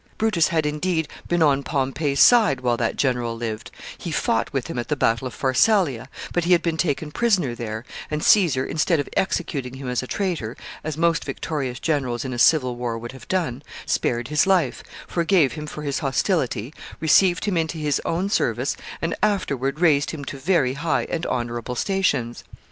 [0.17, 4.79] Brutus had, indeed, been on Pompey's side while that general lived; he fought with him
[4.79, 8.99] at the battle of Pharsalia, but he had been taken prisoner there, and Caesar, instead
[8.99, 13.11] of executing him as a traitor, as most victorious generals in a civil war would
[13.11, 18.27] have done, spared his life, forgave him for his hostility, received him into his own
[18.27, 22.43] service, and afterward raised him to very high and honorable stations.